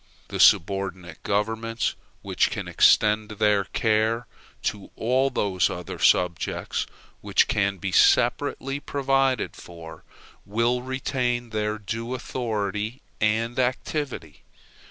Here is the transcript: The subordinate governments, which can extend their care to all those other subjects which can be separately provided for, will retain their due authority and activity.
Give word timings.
The 0.29 0.39
subordinate 0.39 1.21
governments, 1.21 1.93
which 2.23 2.49
can 2.49 2.67
extend 2.67 3.29
their 3.29 3.65
care 3.65 4.25
to 4.63 4.89
all 4.95 5.29
those 5.29 5.69
other 5.69 5.99
subjects 5.99 6.87
which 7.21 7.47
can 7.47 7.77
be 7.77 7.91
separately 7.91 8.79
provided 8.79 9.55
for, 9.55 10.03
will 10.43 10.81
retain 10.81 11.51
their 11.51 11.77
due 11.77 12.15
authority 12.15 13.03
and 13.19 13.59
activity. 13.59 14.41